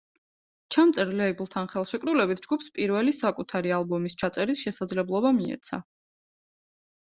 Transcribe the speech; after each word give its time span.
ჩამწერ 0.75 1.11
ლეიბლთან 1.19 1.69
ხელშეკრულებით 1.73 2.41
ჯგუფს 2.47 2.71
პირველი 2.79 3.15
საკუთარი 3.19 3.77
ალბომის 3.79 4.19
ჩაწერის 4.25 4.67
შესაძლებლობა 4.69 5.37
მიეცა. 5.41 5.85